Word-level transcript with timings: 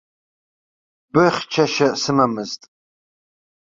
Быхьчашьа 1.13 1.87
сымамызт. 2.01 2.61